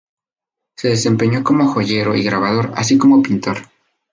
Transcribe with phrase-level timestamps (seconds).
[0.77, 3.57] Se desempeñó como joyero y grabador, así como pintor.